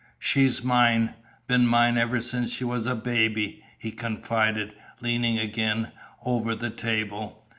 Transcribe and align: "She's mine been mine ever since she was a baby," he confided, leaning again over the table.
"She's 0.17 0.63
mine 0.63 1.13
been 1.45 1.67
mine 1.67 1.95
ever 1.95 2.23
since 2.23 2.51
she 2.51 2.63
was 2.63 2.87
a 2.87 2.95
baby," 2.95 3.61
he 3.77 3.91
confided, 3.91 4.73
leaning 4.99 5.37
again 5.37 5.91
over 6.25 6.55
the 6.55 6.71
table. 6.71 7.45